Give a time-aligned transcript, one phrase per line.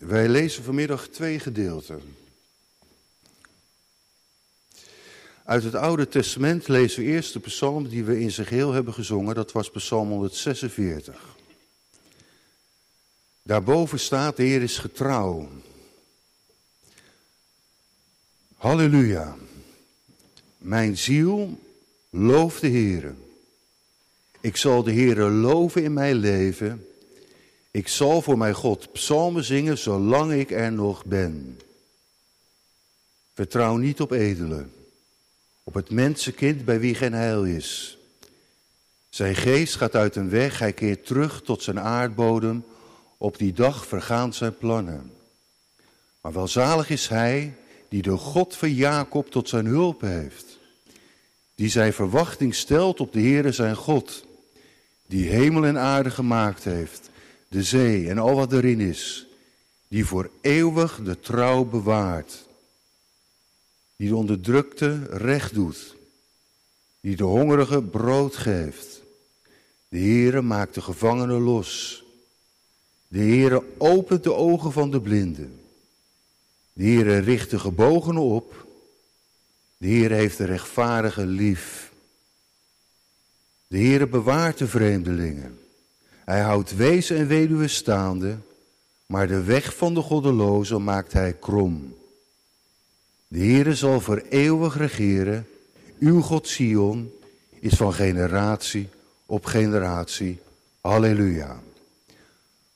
[0.00, 2.16] Wij lezen vanmiddag twee gedeelten.
[5.44, 8.94] Uit het Oude Testament lezen we eerst de psalm die we in zijn geheel hebben
[8.94, 9.34] gezongen.
[9.34, 11.36] Dat was psalm 146.
[13.42, 15.48] Daarboven staat, de Heer is getrouw.
[18.56, 19.36] Halleluja.
[20.58, 21.58] Mijn ziel
[22.10, 23.14] looft de Heer.
[24.40, 26.89] Ik zal de Heer loven in mijn leven.
[27.70, 31.60] Ik zal voor mijn God psalmen zingen zolang ik er nog ben.
[33.34, 34.72] Vertrouw niet op edelen,
[35.62, 37.98] op het mensenkind bij wie geen heil is.
[39.08, 42.64] Zijn geest gaat uit een weg, hij keert terug tot zijn aardbodem.
[43.16, 45.12] Op die dag vergaan zijn plannen.
[46.20, 47.54] Maar welzalig is hij
[47.88, 50.58] die de God van Jacob tot zijn hulp heeft.
[51.54, 54.24] Die zijn verwachting stelt op de Heere zijn God.
[55.06, 57.09] Die hemel en aarde gemaakt heeft,
[57.50, 59.26] de zee en al wat erin is.
[59.88, 62.46] Die voor eeuwig de trouw bewaart.
[63.96, 65.96] Die de onderdrukte recht doet.
[67.00, 69.02] Die de hongerige brood geeft.
[69.88, 72.02] De Heere maakt de gevangenen los.
[73.08, 75.60] De Heere opent de ogen van de blinden.
[76.72, 78.66] De Heere richt de gebogenen op.
[79.76, 81.92] De Heer heeft de rechtvaardige lief.
[83.66, 85.59] De Heere bewaart de vreemdelingen.
[86.30, 88.36] Hij houdt wezen en weduwe staande,
[89.06, 91.96] maar de weg van de goddelozen maakt hij krom.
[93.28, 95.46] De Heere zal voor eeuwig regeren.
[95.98, 97.12] Uw God Sion
[97.60, 98.88] is van generatie
[99.26, 100.40] op generatie.
[100.80, 101.60] Halleluja.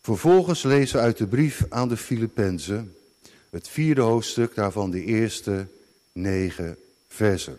[0.00, 2.94] Vervolgens lezen we uit de brief aan de Filippenzen,
[3.50, 5.66] het vierde hoofdstuk, daarvan de eerste
[6.12, 6.76] negen
[7.08, 7.56] versen.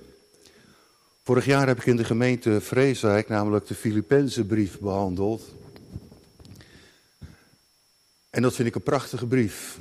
[1.24, 5.54] Vorig jaar heb ik in de gemeente Vreeswijk namelijk de Filippense brief behandeld.
[8.36, 9.78] En dat vind ik een prachtige brief.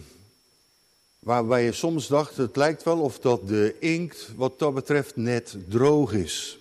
[1.18, 5.56] Waarbij je soms dacht, het lijkt wel of dat de inkt wat dat betreft net
[5.68, 6.58] droog is.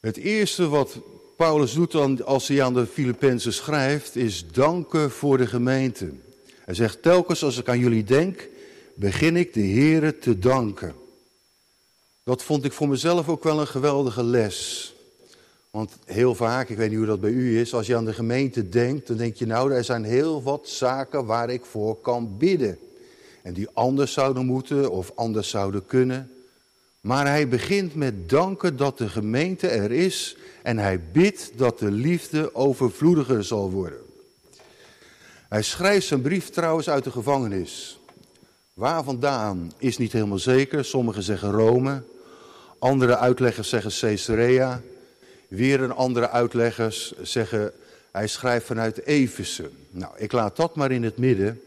[0.00, 0.98] Het eerste wat
[1.36, 6.10] Paulus doet als hij aan de Filippenzen schrijft, is danken voor de gemeente.
[6.64, 8.48] Hij zegt telkens als ik aan jullie denk,
[8.94, 10.94] begin ik de Here te danken.
[12.22, 14.94] Dat vond ik voor mezelf ook wel een geweldige les.
[15.76, 18.12] Want heel vaak, ik weet niet hoe dat bij u is, als je aan de
[18.12, 22.36] gemeente denkt, dan denk je nou, er zijn heel wat zaken waar ik voor kan
[22.38, 22.78] bidden.
[23.42, 26.30] En die anders zouden moeten of anders zouden kunnen.
[27.00, 31.90] Maar hij begint met danken dat de gemeente er is en hij bidt dat de
[31.90, 34.00] liefde overvloediger zal worden.
[35.48, 38.00] Hij schrijft zijn brief trouwens uit de gevangenis.
[38.74, 40.84] Waar vandaan is niet helemaal zeker.
[40.84, 42.02] Sommigen zeggen Rome,
[42.78, 44.82] andere uitleggers zeggen Caesarea.
[45.48, 47.72] Weer een andere uitleggers zeggen
[48.16, 49.70] hij schrijft vanuit Efeze.
[49.90, 51.60] Nou, ik laat dat maar in het midden.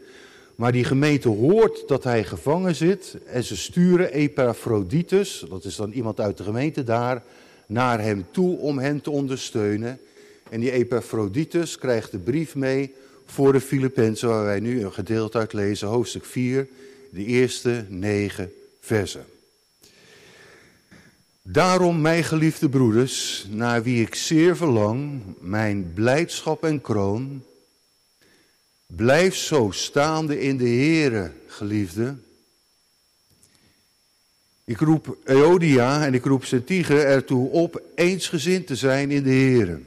[0.54, 5.92] Maar die gemeente hoort dat hij gevangen zit en ze sturen Epaphroditus, dat is dan
[5.92, 7.22] iemand uit de gemeente daar,
[7.66, 9.98] naar hem toe om hen te ondersteunen.
[10.50, 12.94] En die Epaphroditus krijgt de brief mee
[13.26, 16.68] voor de Filippenzen, waar wij nu een gedeelte uit lezen, hoofdstuk 4,
[17.10, 19.24] de eerste negen versen.
[21.52, 27.44] Daarom, mijn geliefde broeders, naar wie ik zeer verlang, mijn blijdschap en kroon,
[28.86, 32.16] blijf zo staande in de Heere, geliefde.
[34.64, 39.80] Ik roep Eodia en ik roep Sentige ertoe op eensgezind te zijn in de Heere.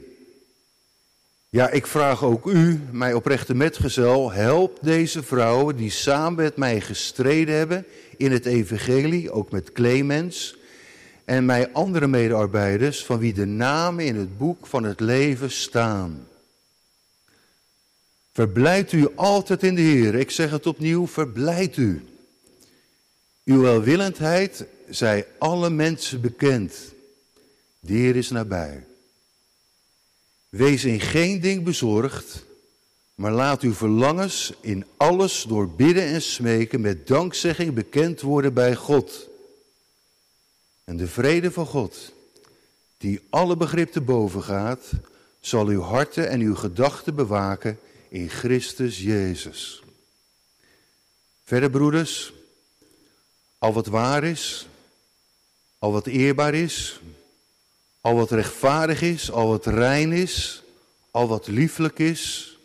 [1.48, 6.80] Ja, ik vraag ook u, mijn oprechte metgezel, help deze vrouwen die samen met mij
[6.80, 10.62] gestreden hebben in het evangelie, ook met Clemens
[11.24, 16.28] en mijn andere medearbeiders, van wie de namen in het boek van het leven staan.
[18.32, 20.14] Verblijd u altijd in de Heer.
[20.14, 22.04] Ik zeg het opnieuw, verblijd u.
[23.44, 26.74] Uw welwillendheid zij alle mensen bekend.
[27.80, 28.86] De Heer is nabij.
[30.48, 32.44] Wees in geen ding bezorgd,
[33.14, 38.74] maar laat uw verlangens in alles door bidden en smeken met dankzegging bekend worden bij
[38.74, 39.28] God.
[40.84, 42.12] En de vrede van God,
[42.98, 44.90] die alle begrip te boven gaat,
[45.40, 47.78] zal uw harten en uw gedachten bewaken
[48.08, 49.82] in Christus Jezus.
[51.44, 52.32] Verder, broeders,
[53.58, 54.66] al wat waar is,
[55.78, 57.00] al wat eerbaar is,
[58.00, 60.62] al wat rechtvaardig is, al wat rein is,
[61.10, 62.56] al wat lieflijk is,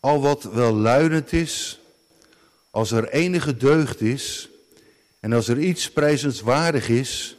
[0.00, 1.80] al wat welluidend is,
[2.70, 4.48] als er enige deugd is
[5.20, 7.33] en als er iets prijzenswaardig is,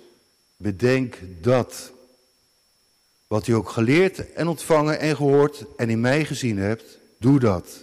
[0.65, 1.91] bedenk dat.
[3.27, 7.79] Wat u ook geleerd en ontvangen en gehoord en in mij gezien hebt, doe dat.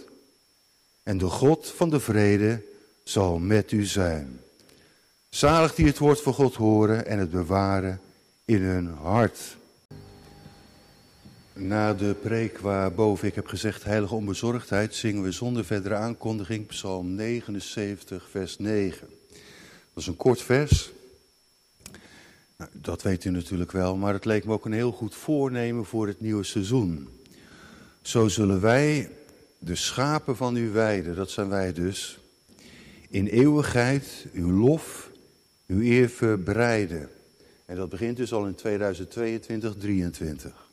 [1.03, 2.61] En de God van de vrede
[3.03, 4.39] zal met u zijn.
[5.29, 8.01] Zalig die het woord van God horen en het bewaren
[8.45, 9.57] in hun hart.
[11.53, 17.15] Na de preek waarboven ik heb gezegd heilige onbezorgdheid, zingen we zonder verdere aankondiging Psalm
[17.15, 19.07] 79, vers 9.
[19.93, 20.91] Dat is een kort vers.
[22.57, 25.85] Nou, dat weet u natuurlijk wel, maar het leek me ook een heel goed voornemen
[25.85, 27.09] voor het nieuwe seizoen.
[28.01, 29.09] Zo zullen wij
[29.59, 32.19] de schapen van uw weide, dat zijn wij dus,
[33.09, 35.09] in eeuwigheid uw lof,
[35.67, 37.09] uw eer verbreiden.
[37.65, 40.69] En dat begint dus al in 2022, 2023.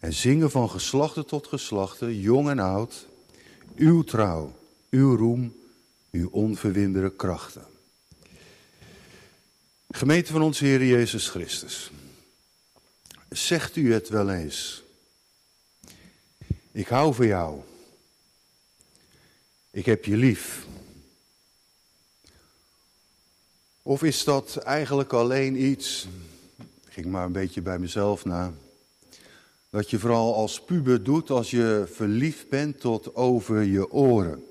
[0.00, 3.08] En zingen van geslachten tot geslachten, jong en oud,
[3.76, 4.56] uw trouw,
[4.90, 5.54] uw roem,
[6.10, 7.64] uw onverwindere krachten.
[9.90, 11.90] Gemeente van onze Heer Jezus Christus,
[13.28, 14.82] zegt u het wel eens?
[16.72, 17.60] Ik hou van jou.
[19.70, 20.66] Ik heb je lief.
[23.82, 26.08] Of is dat eigenlijk alleen iets,
[26.88, 28.52] ging maar een beetje bij mezelf na,
[29.70, 34.44] dat je vooral als puber doet als je verliefd bent tot over je oren?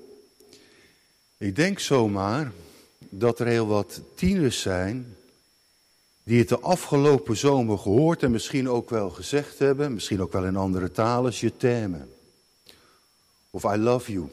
[1.36, 2.52] Ik denk zomaar
[2.98, 5.16] dat er heel wat tieners zijn
[6.28, 10.44] die het de afgelopen zomer gehoord en misschien ook wel gezegd hebben, misschien ook wel
[10.44, 12.06] in andere talen, je t'aime.
[13.50, 14.28] Of I love you.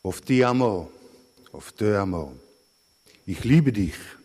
[0.00, 0.90] Of ti amo.
[1.50, 2.36] Of te amo.
[3.24, 4.18] Ich liebe dich.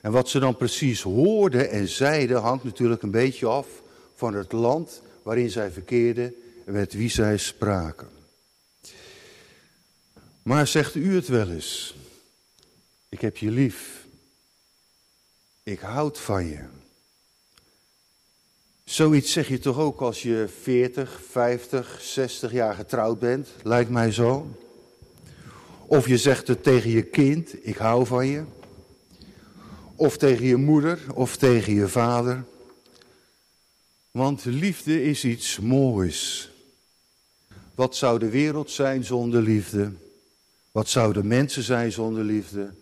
[0.00, 3.66] En wat ze dan precies hoorden en zeiden hangt natuurlijk een beetje af
[4.14, 6.34] van het land waarin zij verkeerden
[6.66, 8.08] en met wie zij spraken.
[10.42, 11.94] Maar zegt u het wel eens?
[13.08, 13.99] Ik heb je lief.
[15.62, 16.64] Ik houd van je.
[18.84, 24.12] Zoiets zeg je toch ook als je 40, 50, 60 jaar getrouwd bent, lijkt mij
[24.12, 24.58] zo.
[25.86, 28.44] Of je zegt het tegen je kind, ik hou van je.
[29.96, 32.44] Of tegen je moeder of tegen je vader.
[34.10, 36.50] Want liefde is iets moois.
[37.74, 39.92] Wat zou de wereld zijn zonder liefde?
[40.72, 42.72] Wat zouden mensen zijn zonder liefde?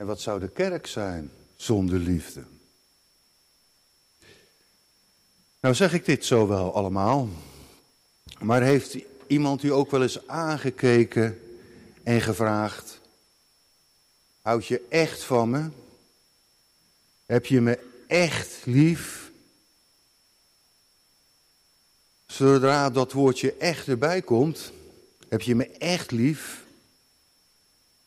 [0.00, 2.44] En wat zou de kerk zijn zonder liefde?
[5.60, 7.28] Nou zeg ik dit zo wel allemaal,
[8.38, 11.40] maar heeft iemand u ook wel eens aangekeken
[12.02, 13.00] en gevraagd,
[14.42, 15.68] houd je echt van me?
[17.26, 19.30] Heb je me echt lief?
[22.26, 24.72] Zodra dat woordje echt erbij komt,
[25.28, 26.59] heb je me echt lief,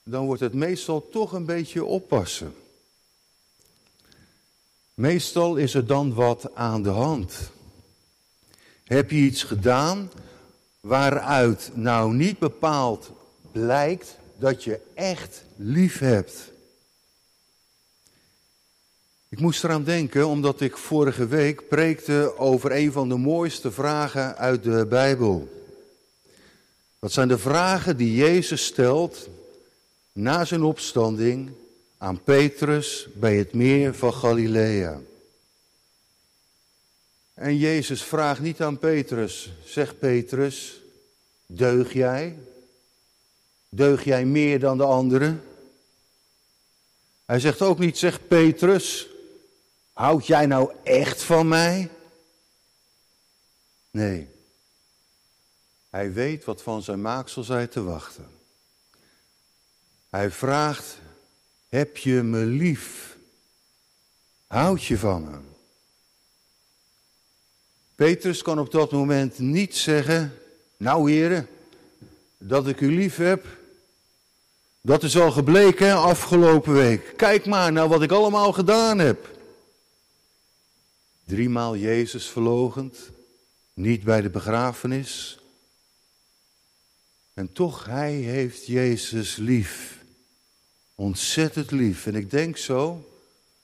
[0.03, 2.55] dan wordt het meestal toch een beetje oppassen.
[4.93, 7.51] Meestal is er dan wat aan de hand.
[8.83, 10.11] Heb je iets gedaan
[10.79, 13.11] waaruit nou niet bepaald
[13.51, 16.51] blijkt dat je echt lief hebt?
[19.29, 24.37] Ik moest eraan denken omdat ik vorige week preekte over een van de mooiste vragen
[24.37, 25.63] uit de Bijbel.
[26.99, 29.29] Dat zijn de vragen die Jezus stelt
[30.13, 31.51] na zijn opstanding
[31.97, 35.01] aan Petrus bij het meer van Galilea.
[37.33, 40.81] En Jezus vraagt niet aan Petrus, zeg Petrus,
[41.45, 42.37] deug jij?
[43.69, 45.43] Deug jij meer dan de anderen?
[47.25, 49.07] Hij zegt ook niet, zeg Petrus,
[49.93, 51.89] houd jij nou echt van mij?
[53.91, 54.27] Nee,
[55.89, 58.32] hij weet wat van zijn maaksel zij te wachten.
[60.13, 60.97] Hij vraagt,
[61.69, 63.17] heb je me lief?
[64.47, 65.37] Houd je van me?
[67.95, 70.39] Petrus kan op dat moment niet zeggen,
[70.77, 71.47] nou heren,
[72.37, 73.45] dat ik u lief heb.
[74.81, 77.13] Dat is al gebleken afgelopen week.
[77.17, 79.37] Kijk maar naar wat ik allemaal gedaan heb.
[81.23, 82.97] Driemaal Jezus verlogend,
[83.73, 85.39] niet bij de begrafenis.
[87.33, 90.01] En toch, hij heeft Jezus lief
[90.95, 92.05] ontzettend lief.
[92.05, 93.09] En ik denk zo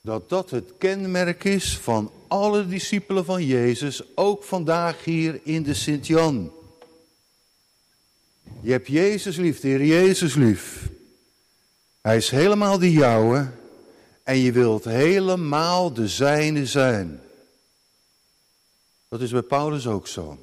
[0.00, 5.74] dat dat het kenmerk is van alle discipelen van Jezus, ook vandaag hier in de
[5.74, 6.52] Sint-Jan.
[8.60, 10.88] Je hebt Jezus lief, de Heer Jezus lief.
[12.00, 13.50] Hij is helemaal de jouwe
[14.22, 17.20] en je wilt helemaal de zijne zijn.
[19.08, 20.38] Dat is bij Paulus ook zo.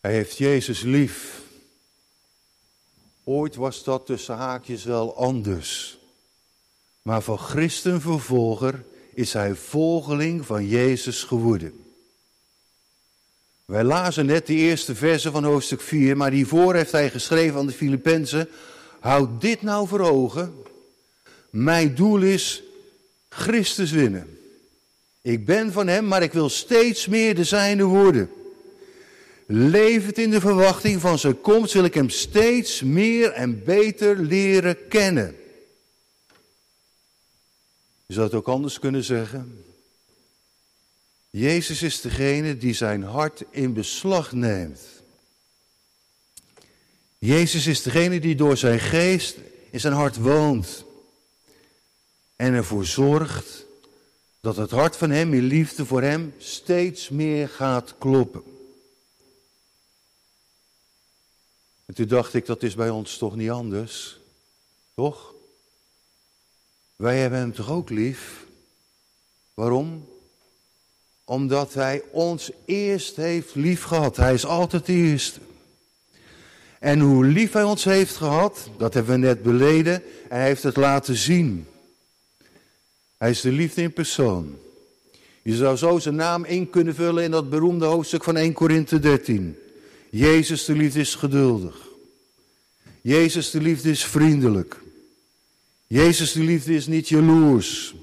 [0.00, 1.43] Hij heeft Jezus lief.
[3.24, 5.98] Ooit was dat tussen haakjes wel anders.
[7.02, 11.84] Maar van christenvervolger is hij volgeling van Jezus geworden.
[13.64, 17.66] Wij lazen net de eerste versen van hoofdstuk 4, maar hiervoor heeft hij geschreven aan
[17.66, 18.48] de Filippenzen,
[19.00, 20.54] houd dit nou voor ogen.
[21.50, 22.62] Mijn doel is
[23.28, 24.38] Christus winnen.
[25.22, 28.30] Ik ben van hem, maar ik wil steeds meer de zijne worden.
[29.46, 34.88] Levend in de verwachting van zijn komst wil ik hem steeds meer en beter leren
[34.88, 35.36] kennen.
[38.06, 39.64] Je zou het ook anders kunnen zeggen.
[41.30, 44.80] Jezus is degene die zijn hart in beslag neemt.
[47.18, 49.36] Jezus is degene die door zijn geest
[49.70, 50.84] in zijn hart woont.
[52.36, 53.64] En ervoor zorgt
[54.40, 58.53] dat het hart van hem in liefde voor hem steeds meer gaat kloppen.
[61.86, 64.18] En toen dacht ik, dat is bij ons toch niet anders?
[64.94, 65.34] Toch?
[66.96, 68.46] Wij hebben hem toch ook lief?
[69.54, 70.08] Waarom?
[71.24, 74.16] Omdat hij ons eerst heeft lief gehad.
[74.16, 75.40] Hij is altijd de eerste.
[76.78, 79.94] En hoe lief hij ons heeft gehad, dat hebben we net beleden.
[80.28, 81.66] En hij heeft het laten zien.
[83.16, 84.58] Hij is de liefde in persoon.
[85.42, 88.98] Je zou zo zijn naam in kunnen vullen in dat beroemde hoofdstuk van 1 Korinthe
[88.98, 89.58] 13.
[90.16, 91.88] Jezus de liefde is geduldig.
[93.00, 94.80] Jezus de liefde is vriendelijk.
[95.86, 97.94] Jezus de liefde is niet jaloers.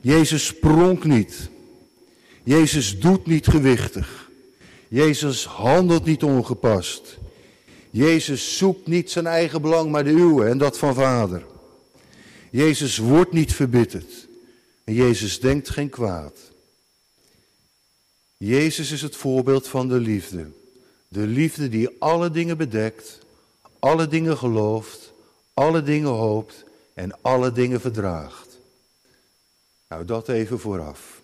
[0.00, 1.48] Jezus pronkt niet.
[2.42, 4.30] Jezus doet niet gewichtig.
[4.88, 7.18] Jezus handelt niet ongepast.
[7.90, 11.46] Jezus zoekt niet zijn eigen belang, maar de uwe en dat van Vader.
[12.50, 14.28] Jezus wordt niet verbitterd.
[14.84, 16.38] En Jezus denkt geen kwaad.
[18.36, 20.60] Jezus is het voorbeeld van de liefde.
[21.12, 23.18] De liefde die alle dingen bedekt,
[23.78, 25.12] alle dingen gelooft,
[25.54, 26.64] alle dingen hoopt
[26.94, 28.58] en alle dingen verdraagt.
[29.88, 31.20] Nou, dat even vooraf.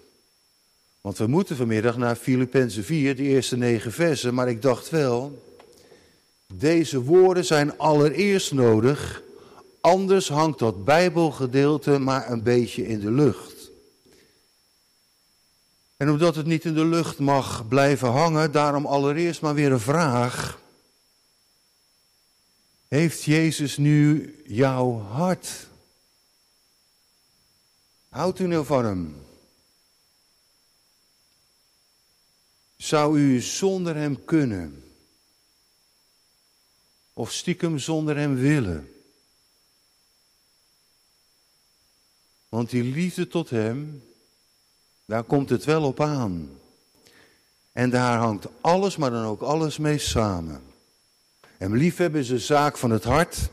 [1.01, 5.43] Want we moeten vanmiddag naar Filippenzen 4, de eerste negen versen, maar ik dacht wel,
[6.55, 9.23] deze woorden zijn allereerst nodig,
[9.81, 13.58] anders hangt dat Bijbelgedeelte maar een beetje in de lucht.
[15.99, 19.81] En omdat het niet in de lucht mag blijven hangen, daarom allereerst maar weer een
[19.81, 20.61] vraag.
[22.89, 25.67] Heeft Jezus nu jouw hart?
[28.09, 29.27] Houdt u nou van hem?
[32.77, 34.93] Zou u zonder hem kunnen?
[37.13, 38.93] Of stiekem zonder hem willen?
[42.49, 44.08] Want die liefde tot hem,
[45.09, 46.51] daar komt het wel op aan.
[47.73, 50.63] En daar hangt alles, maar dan ook alles mee samen.
[51.41, 53.51] Hem liefhebben is een zaak van het hart.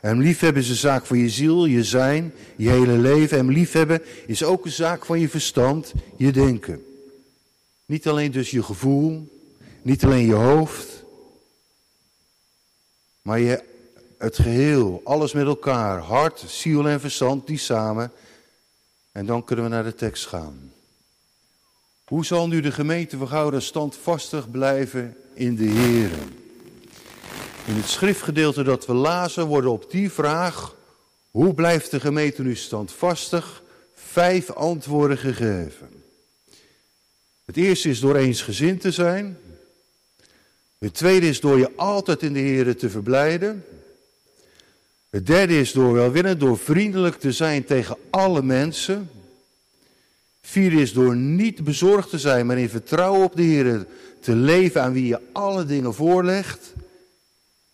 [0.00, 3.36] Hem liefhebben is een zaak van je ziel, je zijn, je hele leven.
[3.36, 6.84] Hem liefhebben is ook een zaak van je verstand, je denken.
[7.86, 9.40] Niet alleen dus je gevoel,
[9.82, 11.04] niet alleen je hoofd,
[13.22, 13.62] maar je,
[14.18, 18.12] het geheel, alles met elkaar, hart, ziel en verstand, die samen.
[19.12, 20.72] En dan kunnen we naar de tekst gaan.
[22.10, 26.10] Hoe zal nu de gemeente van Gouden standvastig blijven in de Heer?
[27.66, 30.76] In het schriftgedeelte dat we lazen worden op die vraag,
[31.30, 33.62] hoe blijft de gemeente nu standvastig,
[33.94, 35.88] vijf antwoorden gegeven.
[37.44, 39.38] Het eerste is door eensgezind te zijn.
[40.78, 43.64] Het tweede is door je altijd in de Heer te verblijden.
[45.10, 49.10] Het derde is door welwillend, door vriendelijk te zijn tegen alle mensen.
[50.40, 53.86] Vierde is door niet bezorgd te zijn, maar in vertrouwen op de Heer
[54.20, 56.72] te leven aan wie je alle dingen voorlegt.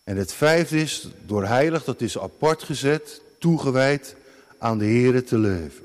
[0.05, 4.17] En het vijfde is door heilig, dat is apart gezet, toegewijd
[4.59, 5.85] aan de Heer te leven.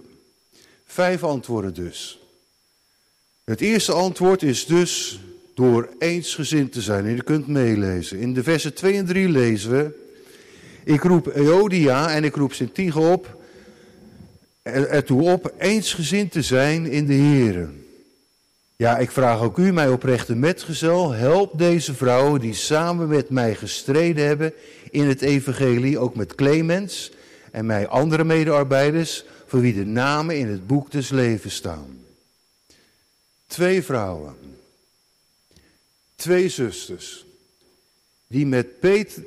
[0.85, 2.19] Vijf antwoorden dus.
[3.43, 5.19] Het eerste antwoord is dus
[5.53, 7.05] door eensgezind te zijn.
[7.05, 8.19] En je kunt meelezen.
[8.19, 9.99] In de versen 2 en 3 lezen we.
[10.83, 13.40] Ik roep Eodia en ik roep Sintige op.
[14.61, 17.69] Ertoe op eensgezind te zijn in de Heer.
[18.75, 23.55] Ja, ik vraag ook u, mijn oprechte metgezel, help deze vrouwen die samen met mij
[23.55, 24.53] gestreden hebben
[24.89, 27.11] in het evangelie, ook met Clemens
[27.51, 32.05] en mijn andere medearbeiders, voor wie de namen in het boek des levens staan.
[33.47, 34.35] Twee vrouwen,
[36.15, 37.25] twee zusters,
[38.27, 38.67] die met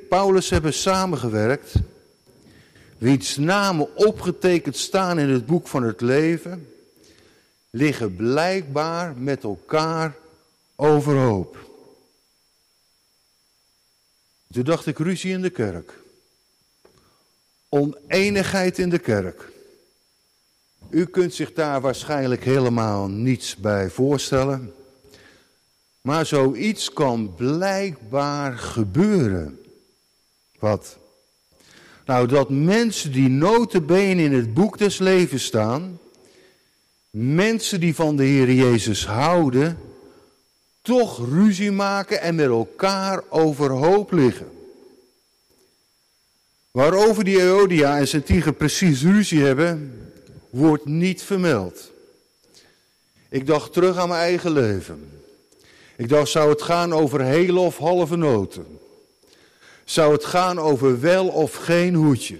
[0.09, 1.73] Paulus hebben samengewerkt,
[3.05, 6.69] wiens namen opgetekend staan in het boek van het leven
[7.71, 10.17] liggen blijkbaar met elkaar
[10.77, 11.71] overhoop.
[14.53, 15.99] Toen dacht ik ruzie in de kerk.
[17.69, 19.53] Oneenigheid in de kerk.
[20.91, 24.75] U kunt zich daar waarschijnlijk helemaal niets bij voorstellen.
[26.01, 29.61] Maar zoiets kan blijkbaar gebeuren.
[30.59, 31.03] Wat?
[32.05, 35.99] Nou, dat mensen die notenbenen in het boek des levens staan,
[37.11, 39.79] mensen die van de Heer Jezus houden,
[40.83, 44.49] toch ruzie maken en met elkaar overhoop liggen.
[46.71, 50.03] Waarover die Eodia en Santige precies ruzie hebben,
[50.51, 51.93] wordt niet vermeld.
[53.29, 55.11] Ik dacht terug aan mijn eigen leven.
[55.97, 58.79] Ik dacht, zou het gaan over hele of halve noten?
[59.85, 62.39] Zou het gaan over wel of geen hoedje?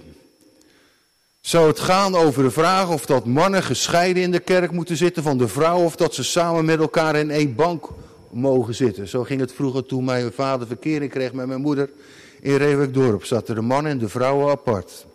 [1.41, 5.23] Zou het gaan over de vraag of dat mannen gescheiden in de kerk moeten zitten
[5.23, 7.89] van de vrouw of dat ze samen met elkaar in één bank
[8.29, 9.07] mogen zitten?
[9.07, 11.89] Zo ging het vroeger toen mijn vader verkering kreeg met mijn moeder.
[12.41, 15.05] In Reewekdorp zaten de mannen en de vrouwen apart.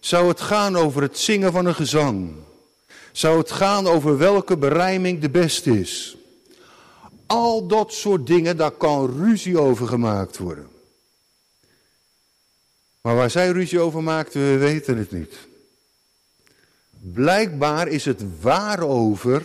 [0.00, 2.30] Zou het gaan over het zingen van een gezang?
[3.12, 6.16] Zou het gaan over welke berijming de beste is?
[7.26, 10.77] Al dat soort dingen, daar kan ruzie over gemaakt worden.
[13.00, 15.34] Maar waar zij ruzie over maakten, we weten het niet.
[16.90, 19.42] Blijkbaar is het waarover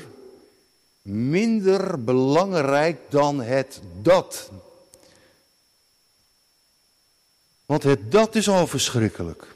[1.01, 4.51] minder belangrijk dan het dat.
[7.65, 9.55] Want het dat is al verschrikkelijk.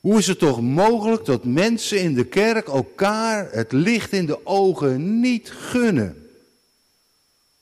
[0.00, 4.46] Hoe is het toch mogelijk dat mensen in de kerk elkaar het licht in de
[4.46, 6.30] ogen niet gunnen?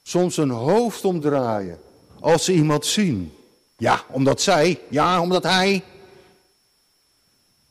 [0.03, 1.79] Soms een hoofd omdraaien
[2.21, 3.33] als ze iemand zien.
[3.79, 5.85] Ja, omdat zij, ja, omdat hij.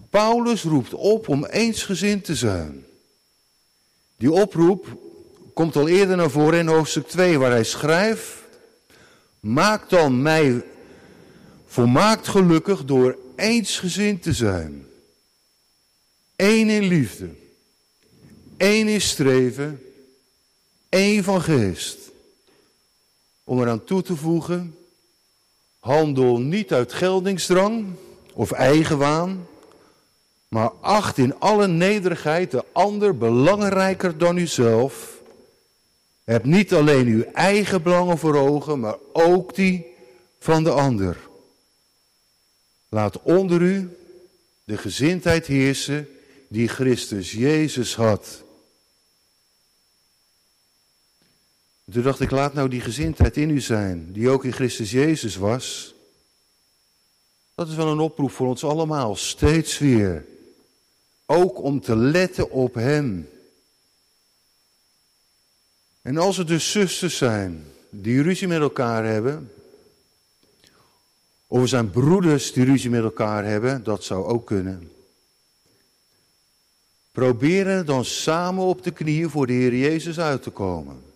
[0.09, 2.85] Paulus roept op om eensgezind te zijn.
[4.17, 4.97] Die oproep
[5.53, 8.33] komt al eerder naar voren in hoofdstuk 2, waar hij schrijft:
[9.39, 10.63] Maak dan mij
[11.65, 14.87] volmaakt gelukkig door eensgezind te zijn.
[16.35, 17.29] Eén in liefde,
[18.57, 19.81] één in streven,
[20.89, 21.97] één van geest.
[23.43, 24.75] Om eraan toe te voegen,
[25.87, 27.85] handel niet uit geldingsdrang
[28.33, 29.47] of eigenwaan,
[30.47, 35.21] maar acht in alle nederigheid de ander belangrijker dan uzelf.
[36.23, 39.85] Heb niet alleen uw eigen belangen voor ogen, maar ook die
[40.39, 41.17] van de ander.
[42.89, 43.97] Laat onder u
[44.63, 46.07] de gezindheid heersen
[46.47, 48.43] die Christus Jezus had.
[51.91, 55.35] Toen dacht ik, laat nou die gezindheid in u zijn, die ook in Christus Jezus
[55.35, 55.95] was.
[57.55, 60.25] Dat is wel een oproep voor ons allemaal, steeds weer.
[61.25, 63.29] Ook om te letten op Hem.
[66.01, 69.51] En als er dus zusters zijn die ruzie met elkaar hebben,
[71.47, 74.91] of er zijn broeders die ruzie met elkaar hebben, dat zou ook kunnen.
[77.11, 81.06] Proberen dan samen op de knieën voor de Heer Jezus uit te komen.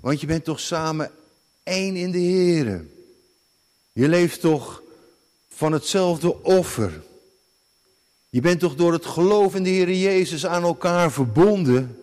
[0.00, 1.10] Want je bent toch samen
[1.62, 2.86] één in de Heer.
[3.92, 4.82] Je leeft toch
[5.48, 7.02] van hetzelfde offer.
[8.28, 12.00] Je bent toch door het geloof in de Heer Jezus aan elkaar verbonden.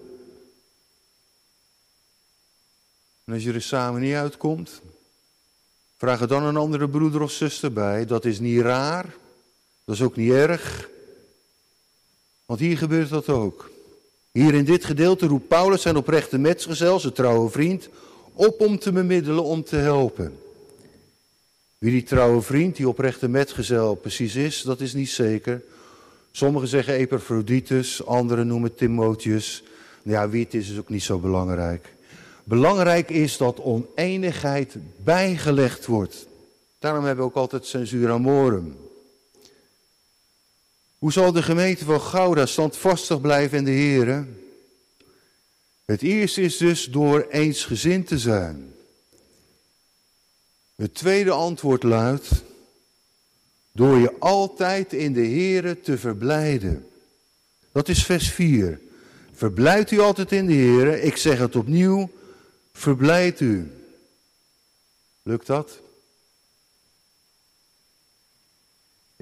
[3.24, 4.82] En als je er samen niet uitkomt,
[5.98, 8.06] vraag er dan een andere broeder of zuster bij.
[8.06, 9.16] Dat is niet raar,
[9.86, 10.90] dat is ook niet erg.
[12.46, 13.73] Want hier gebeurt dat ook.
[14.34, 17.90] Hier in dit gedeelte roept Paulus zijn oprechte metgezel, zijn trouwe vriend,
[18.34, 20.38] op om te bemiddelen, om te helpen.
[21.78, 25.62] Wie die trouwe vriend, die oprechte metgezel precies is, dat is niet zeker.
[26.32, 29.64] Sommigen zeggen Epaphroditus, anderen noemen Timotheus.
[30.04, 31.94] Ja, wie het is, is ook niet zo belangrijk.
[32.44, 36.28] Belangrijk is dat oneenigheid bijgelegd wordt.
[36.80, 38.76] Daarom hebben we ook altijd censuur amorum.
[41.04, 44.28] Hoe zal de gemeente van Gouda standvastig blijven in de Heer?
[45.86, 48.74] Het eerste is dus door eensgezind te zijn.
[50.76, 52.30] Het tweede antwoord luidt,
[53.72, 56.88] door je altijd in de Heer te verblijden.
[57.72, 58.80] Dat is vers 4.
[59.34, 61.00] Verblijd u altijd in de Heer.
[61.04, 62.12] Ik zeg het opnieuw,
[62.74, 63.72] verblijd u.
[65.24, 65.83] Lukt dat?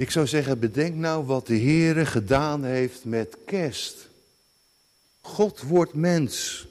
[0.01, 4.07] Ik zou zeggen, bedenk nou wat de Heere gedaan heeft met kerst.
[5.21, 6.65] God wordt mens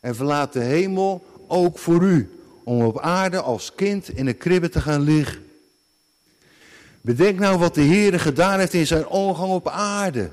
[0.00, 4.68] en verlaat de hemel ook voor u, om op aarde als kind in een kribbe
[4.68, 5.44] te gaan liggen.
[7.00, 10.30] Bedenk nou wat de Heere gedaan heeft in zijn omgang op aarde.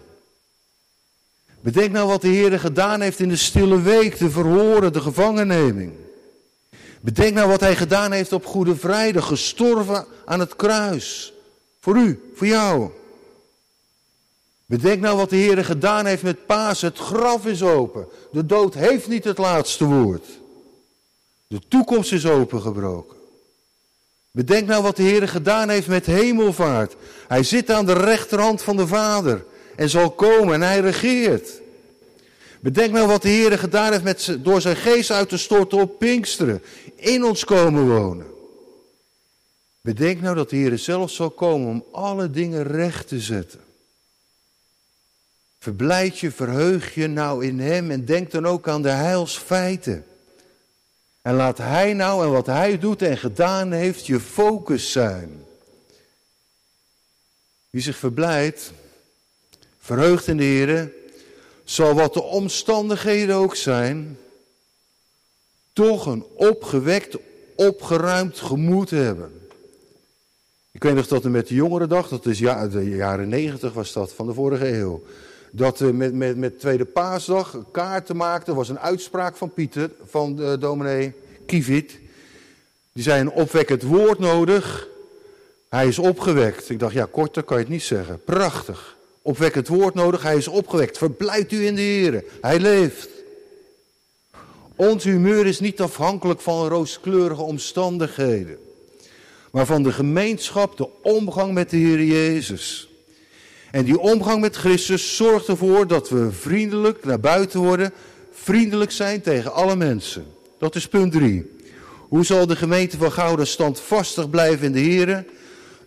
[1.62, 5.94] Bedenk nou wat de Heere gedaan heeft in de stille week, de verhoren, de gevangenneming.
[7.02, 11.33] Bedenk nou wat hij gedaan heeft op Goede Vrijdag, gestorven aan het kruis.
[11.84, 12.90] Voor u, voor jou.
[14.66, 16.82] Bedenk nou wat de Heer gedaan heeft met Paas.
[16.82, 18.08] Het graf is open.
[18.32, 20.26] De dood heeft niet het laatste woord.
[21.48, 23.18] De toekomst is opengebroken.
[24.32, 26.96] Bedenk nou wat de Heer gedaan heeft met hemelvaart.
[27.28, 31.50] Hij zit aan de rechterhand van de Vader en zal komen en hij regeert.
[32.60, 36.00] Bedenk nou wat de Heer gedaan heeft met, door zijn geest uit te storten op
[36.00, 36.64] Pinksteren.
[36.96, 38.33] In ons komen wonen.
[39.84, 43.60] Bedenk nou dat de Heer zelf zal komen om alle dingen recht te zetten.
[45.60, 50.06] Verblijd je, verheug je nou in Hem en denk dan ook aan de heilsfeiten.
[51.22, 55.46] En laat Hij nou en wat Hij doet en gedaan heeft je focus zijn.
[57.70, 58.72] Wie zich verblijdt,
[59.80, 60.92] verheugt in de Heer,
[61.64, 64.18] zal wat de omstandigheden ook zijn,
[65.74, 67.18] toch een opgewekt,
[67.56, 69.43] opgeruimd gemoed hebben.
[70.74, 73.94] Ik weet nog dat er met de jongerendag, dat is ja, de jaren negentig was
[73.94, 75.04] dat, van de vorige eeuw.
[75.52, 78.52] Dat we met, met, met Tweede Paasdag kaarten maakten.
[78.52, 81.14] Er was een uitspraak van Pieter, van de dominee
[81.46, 82.00] Kivit.
[82.94, 84.88] Die zei een opwekkend woord nodig.
[85.70, 86.70] Hij is opgewekt.
[86.70, 88.24] Ik dacht, ja, korter kan je het niet zeggen.
[88.24, 88.98] Prachtig.
[89.22, 90.98] Opwekkend woord nodig, hij is opgewekt.
[90.98, 92.24] Verblijft u in de Heer.
[92.42, 93.10] Hij leeft.
[94.76, 98.58] Ons humeur is niet afhankelijk van rooskleurige omstandigheden
[99.54, 102.90] maar van de gemeenschap, de omgang met de Heer Jezus.
[103.72, 107.92] En die omgang met Christus zorgt ervoor dat we vriendelijk naar buiten worden,
[108.32, 110.26] vriendelijk zijn tegen alle mensen.
[110.58, 111.52] Dat is punt 3.
[112.10, 115.26] Hoe zal de gemeente van Gouden standvastig blijven in de Heer?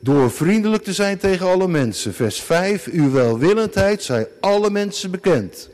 [0.00, 2.14] Door vriendelijk te zijn tegen alle mensen.
[2.14, 2.86] Vers 5.
[2.86, 5.68] Uw welwillendheid zij alle mensen bekend.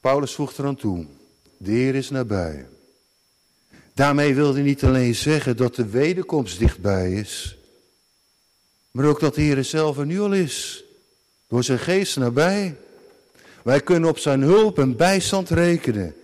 [0.00, 1.06] Paulus voegt eraan toe.
[1.56, 2.66] De Heer is nabij.
[3.98, 7.56] Daarmee wil hij niet alleen zeggen dat de wederkomst dichtbij is,
[8.90, 10.84] maar ook dat de Heer zelf er nu al is,
[11.48, 12.76] door zijn geest nabij.
[13.62, 16.14] Wij kunnen op zijn hulp en bijstand rekenen.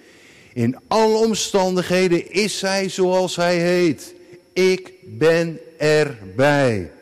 [0.52, 4.14] In alle omstandigheden is hij zoals hij heet.
[4.52, 6.92] Ik ben erbij.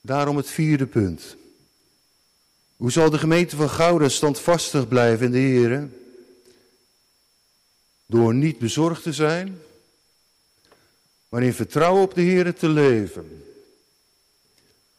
[0.00, 1.36] Daarom het vierde punt.
[2.76, 5.88] Hoe zal de gemeente van Gouden standvastig blijven in de Heer?
[8.10, 9.60] Door niet bezorgd te zijn,
[11.28, 13.44] maar in vertrouwen op de Heer te leven.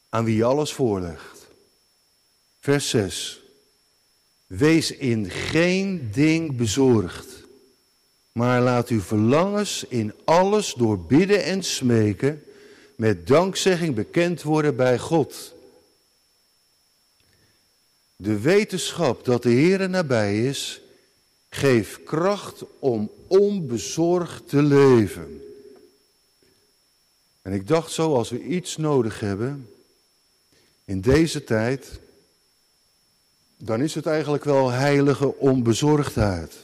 [0.09, 1.47] Aan wie alles voorlegt.
[2.59, 3.41] Vers 6.
[4.47, 7.27] Wees in geen ding bezorgd,
[8.31, 12.43] maar laat uw verlangens in alles door bidden en smeken
[12.95, 15.53] met dankzegging bekend worden bij God.
[18.15, 20.81] De wetenschap dat de Heer nabij is,
[21.49, 25.41] Geef kracht om onbezorgd te leven.
[27.41, 29.69] En ik dacht zo, als we iets nodig hebben
[30.85, 31.99] in deze tijd,
[33.57, 36.55] dan is het eigenlijk wel heilige onbezorgdheid.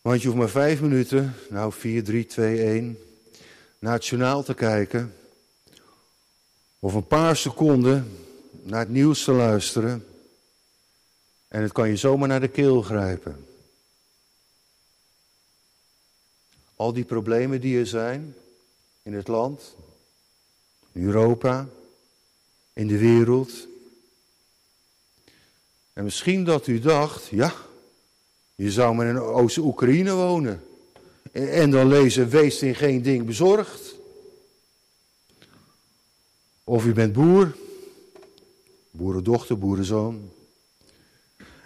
[0.00, 2.98] Want je hoeft maar vijf minuten, nou 4, 3, 2, 1,
[3.78, 5.14] naar het journaal te kijken.
[6.78, 8.16] Of een paar seconden
[8.62, 10.06] naar het nieuws te luisteren.
[11.52, 13.46] En het kan je zomaar naar de keel grijpen.
[16.76, 18.34] Al die problemen die er zijn
[19.02, 19.76] in het land,
[20.92, 21.68] in Europa,
[22.72, 23.66] in de wereld.
[25.92, 27.54] En misschien dat u dacht, ja,
[28.54, 30.62] je zou maar in Oost-Oekraïne wonen.
[31.32, 33.94] En dan lezen, wees in geen ding bezorgd.
[36.64, 37.56] Of u bent boer,
[38.90, 40.31] boerendochter, boerenzoon.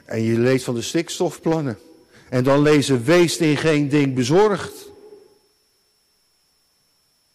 [0.07, 1.79] En je leest van de stikstofplannen.
[2.29, 4.91] En dan lezen, wees in geen ding bezorgd.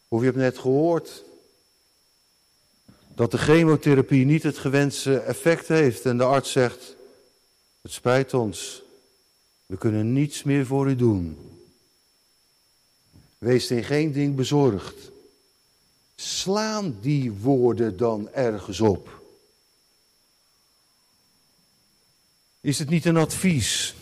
[0.07, 1.23] Of je hebt net gehoord
[3.15, 6.05] dat de chemotherapie niet het gewenste effect heeft.
[6.05, 6.95] En de arts zegt,
[7.81, 8.83] het spijt ons,
[9.65, 11.37] we kunnen niets meer voor u doen.
[13.37, 15.11] Wees in geen ding bezorgd.
[16.15, 19.20] Slaan die woorden dan ergens op.
[22.61, 23.95] Is het niet een advies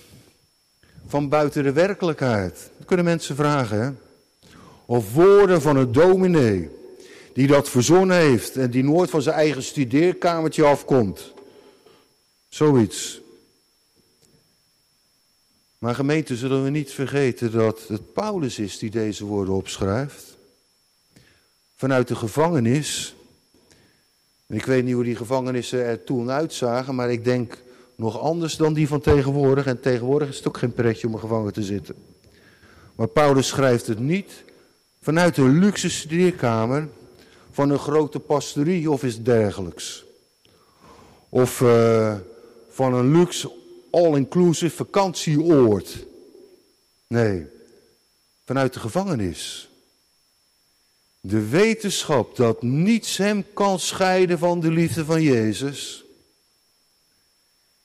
[1.07, 2.69] van buiten de werkelijkheid?
[2.77, 3.81] Dat kunnen mensen vragen.
[3.81, 3.91] Hè?
[4.85, 6.69] Of woorden van een dominee
[7.33, 11.33] die dat verzonnen heeft en die nooit van zijn eigen studeerkamertje afkomt.
[12.49, 13.21] Zoiets.
[15.77, 20.37] Maar gemeente, zullen we niet vergeten dat het Paulus is die deze woorden opschrijft.
[21.75, 23.15] Vanuit de gevangenis.
[24.47, 27.57] En ik weet niet hoe die gevangenissen er toen uitzagen, maar ik denk
[27.99, 29.65] nog anders dan die van tegenwoordig.
[29.65, 31.95] En tegenwoordig is het ook geen pretje om een gevangen te zitten.
[32.95, 34.43] Maar Paulus schrijft het niet
[35.01, 36.87] vanuit een luxe studeerkamer,
[37.51, 40.05] van een grote pastorie of iets dergelijks.
[41.29, 42.15] Of uh,
[42.69, 43.51] van een luxe
[43.91, 46.05] all-inclusive vakantieoord.
[47.07, 47.45] Nee,
[48.45, 49.69] vanuit de gevangenis.
[51.21, 56.03] De wetenschap dat niets hem kan scheiden van de liefde van Jezus,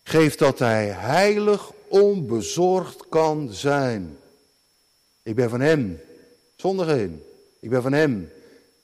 [0.04, 4.18] geeft dat hij heilig onbezorgd kan zijn.
[5.22, 6.00] Ik ben van hem,
[6.56, 7.22] zonder geen.
[7.60, 8.32] Ik ben van hem.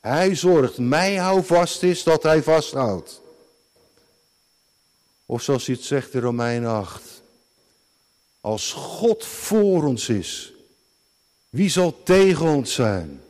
[0.01, 3.21] Hij zorgt, mij hou vast is dat hij vasthoudt.
[5.27, 7.03] Of zoals hij het zegt in Romein 8.
[8.41, 10.53] Als God voor ons is,
[11.49, 13.23] wie zal tegen ons zijn?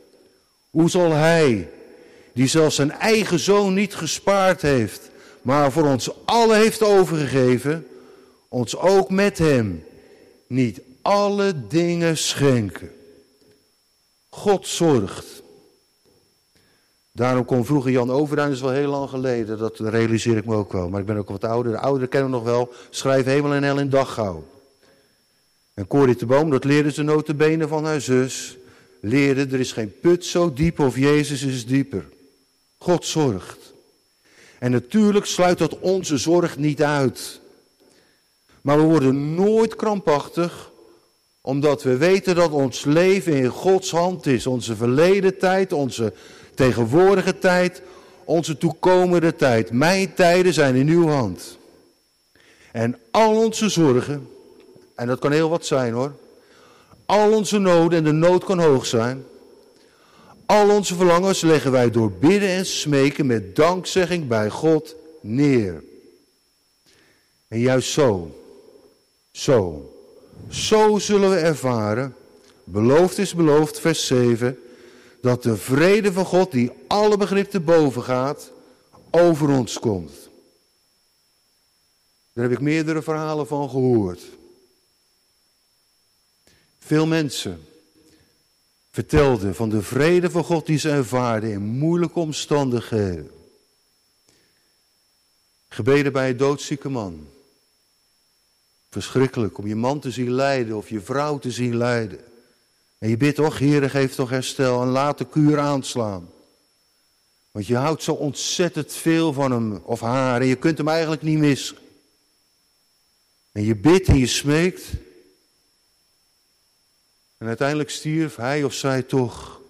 [0.69, 1.69] Hoe zal hij,
[2.33, 5.10] die zelfs zijn eigen zoon niet gespaard heeft,
[5.41, 7.87] maar voor ons allen heeft overgegeven,
[8.47, 9.83] ons ook met hem
[10.47, 12.91] niet alle dingen schenken?
[14.29, 15.41] God zorgt.
[17.11, 20.55] Daarom kon vroeger Jan Overduin, dat is wel heel lang geleden, dat realiseer ik me
[20.55, 20.89] ook wel.
[20.89, 21.71] Maar ik ben ook wat ouder.
[21.71, 22.73] De ouderen kennen we nog wel.
[22.89, 24.47] Schrijf hemel en hel in daggauw.
[25.73, 28.57] En Corrie de Boom, dat leerde ze notenbenen van haar zus.
[28.99, 32.05] Leerde, er is geen put zo diep of Jezus is dieper.
[32.77, 33.60] God zorgt.
[34.61, 37.39] En natuurlijk sluit dat onze zorg niet uit.
[38.61, 40.71] Maar we worden nooit krampachtig,
[41.41, 44.47] omdat we weten dat ons leven in Gods hand is.
[44.47, 46.13] Onze verleden tijd, onze
[46.55, 47.81] tegenwoordige tijd,
[48.23, 49.71] onze toekomende tijd.
[49.71, 51.57] Mijn tijden zijn in uw hand.
[52.71, 54.27] En al onze zorgen,
[54.95, 56.13] en dat kan heel wat zijn hoor.
[57.05, 59.25] Al onze noden, en de nood kan hoog zijn.
[60.51, 65.83] Al onze verlangens leggen wij door bidden en smeken met dankzegging bij God neer.
[67.47, 68.41] En juist zo,
[69.31, 69.91] zo,
[70.49, 72.15] zo zullen we ervaren,
[72.63, 74.59] beloofd is beloofd, vers 7,
[75.21, 78.51] dat de vrede van God, die alle begrip te boven gaat,
[79.11, 80.29] over ons komt.
[82.33, 84.21] Daar heb ik meerdere verhalen van gehoord.
[86.79, 87.65] Veel mensen
[88.91, 93.31] vertelden van de vrede van God die ze ervaarden in moeilijke omstandigheden.
[95.67, 97.27] Gebeden bij een doodzieke man.
[98.89, 102.19] Verschrikkelijk om je man te zien lijden of je vrouw te zien lijden.
[102.97, 106.29] En je bidt toch, Heer, geef toch herstel en laat de kuur aanslaan.
[107.51, 111.21] Want je houdt zo ontzettend veel van hem of haar en je kunt hem eigenlijk
[111.21, 111.77] niet missen.
[113.51, 114.81] En je bidt en je smeekt.
[117.41, 119.61] En uiteindelijk stierf hij of zij toch.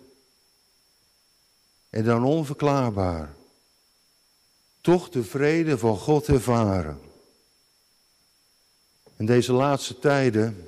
[1.89, 3.33] En dan onverklaarbaar.
[4.81, 6.99] Toch de vrede van God ervaren.
[9.17, 10.67] In deze laatste tijden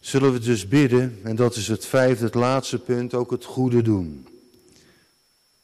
[0.00, 3.82] zullen we dus bidden, en dat is het vijfde, het laatste punt, ook het goede
[3.82, 4.26] doen.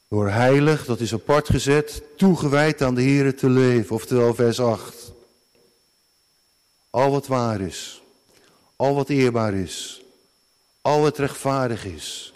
[0.09, 5.13] Door heilig, dat is apart gezet, toegewijd aan de Here te leven, oftewel vers 8.
[6.91, 8.03] Al wat waar is,
[8.77, 10.03] al wat eerbaar is,
[10.88, 12.35] al wat rechtvaardig is,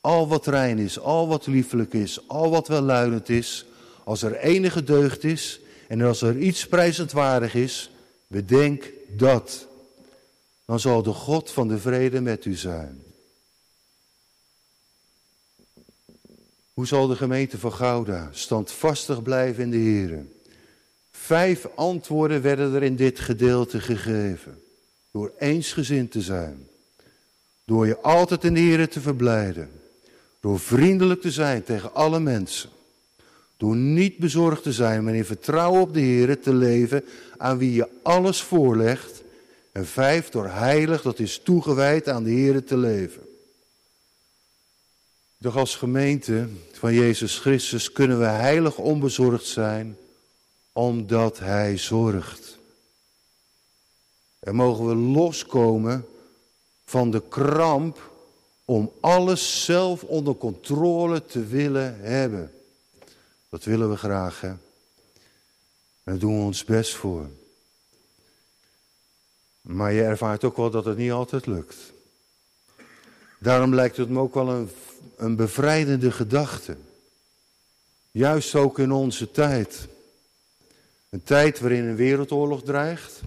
[0.00, 3.64] al wat rein is, al wat liefelijk is, al wat welluidend is,
[4.04, 7.90] als er enige deugd is en als er iets prijzendwaardig is,
[8.26, 9.66] bedenk dat
[10.64, 13.02] dan zal de God van de vrede met u zijn.
[16.72, 20.26] Hoe zal de gemeente van Gouda standvastig blijven in de Heer?
[21.10, 24.62] Vijf antwoorden werden er in dit gedeelte gegeven.
[25.10, 26.69] Door eensgezind te zijn.
[27.70, 29.70] Door je altijd in de Heer te verblijden.
[30.40, 32.70] Door vriendelijk te zijn tegen alle mensen.
[33.56, 37.04] Door niet bezorgd te zijn, maar in vertrouwen op de Heer te leven,
[37.36, 39.22] aan wie je alles voorlegt
[39.72, 43.22] en vijf, door heilig, dat is toegewijd aan de Heer te leven.
[45.38, 49.96] Doch als gemeente van Jezus Christus kunnen we heilig onbezorgd zijn,
[50.72, 52.58] omdat Hij zorgt.
[54.38, 56.06] En mogen we loskomen
[56.90, 58.10] van de kramp
[58.64, 62.52] om alles zelf onder controle te willen hebben.
[63.48, 64.52] Dat willen we graag, hè?
[66.02, 67.28] Daar doen we ons best voor.
[69.60, 71.76] Maar je ervaart ook wel dat het niet altijd lukt.
[73.38, 74.70] Daarom lijkt het me ook wel een,
[75.16, 76.76] een bevrijdende gedachte.
[78.10, 79.88] Juist ook in onze tijd.
[81.08, 83.20] Een tijd waarin een wereldoorlog dreigt.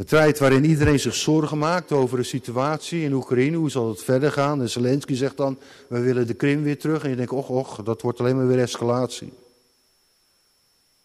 [0.00, 3.56] Een tijd waarin iedereen zich zorgen maakt over de situatie in Oekraïne.
[3.56, 4.60] Hoe zal het verder gaan?
[4.60, 5.58] En Zelensky zegt dan,
[5.88, 7.02] we willen de Krim weer terug.
[7.02, 9.32] En je denkt, och, och, dat wordt alleen maar weer escalatie.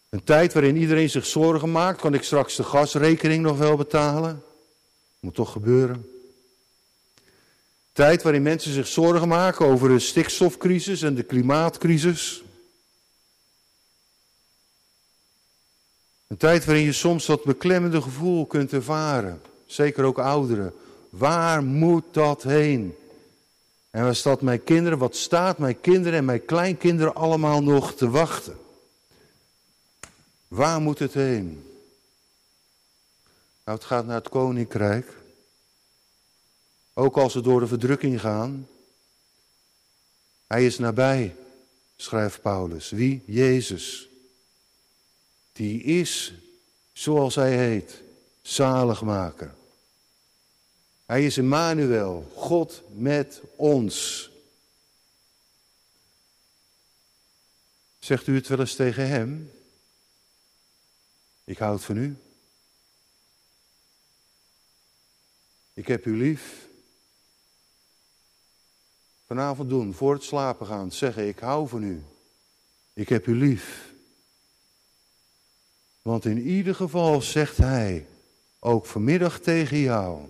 [0.10, 4.44] Een tijd waarin iedereen zich zorgen maakt, kan ik straks de gasrekening nog wel betalen?
[5.20, 6.10] Moet toch gebeuren.
[7.94, 12.45] Tijd waarin mensen zich zorgen maken over de stikstofcrisis en de klimaatcrisis.
[16.28, 19.42] Een tijd waarin je soms dat beklemmende gevoel kunt ervaren.
[19.66, 20.74] Zeker ook ouderen.
[21.10, 22.96] Waar moet dat heen?
[23.90, 28.10] En waar staat mijn kinderen, wat staat mijn kinderen en mijn kleinkinderen allemaal nog te
[28.10, 28.58] wachten?
[30.48, 31.64] Waar moet het heen?
[33.66, 35.14] Nou, het gaat naar het koninkrijk.
[36.94, 38.68] Ook als we door de verdrukking gaan.
[40.48, 41.36] Hij is nabij,
[41.96, 42.90] schrijft Paulus.
[42.90, 43.24] Wie?
[43.26, 44.10] Jezus.
[45.56, 46.34] Die is,
[46.94, 48.02] zoals hij heet,
[48.42, 49.56] zaligmaker.
[51.06, 54.30] Hij is Emmanuel, God met ons.
[58.00, 59.52] Zegt u het wel eens tegen hem?
[61.44, 62.18] Ik houd van u.
[65.74, 66.68] Ik heb u lief.
[69.26, 72.04] Vanavond doen, voor het slapen gaan, zeggen ik hou van u.
[72.94, 73.94] Ik heb u lief.
[76.06, 78.08] Want in ieder geval zegt hij,
[78.60, 80.30] ook vanmiddag tegen jou.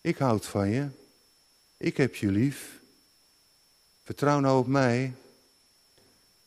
[0.00, 0.88] Ik houd van je.
[1.76, 2.80] Ik heb je lief.
[4.02, 5.14] Vertrouw nou op mij.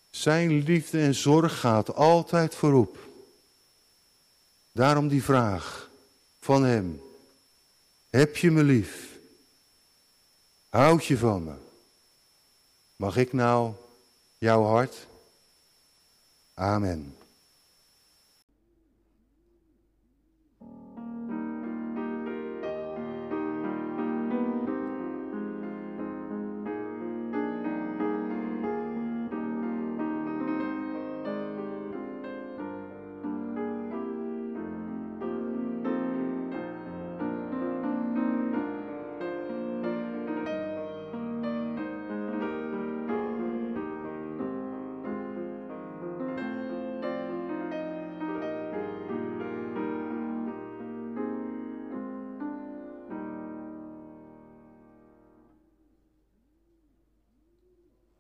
[0.10, 2.98] Zijn liefde en zorg gaat altijd voorop.
[4.72, 5.90] Daarom die vraag
[6.40, 7.02] van hem.
[8.10, 9.18] Heb je me lief?
[10.70, 11.56] Houd je van me?
[12.96, 13.74] Mag ik nou
[14.38, 15.08] jouw hart?
[16.54, 17.17] Amen.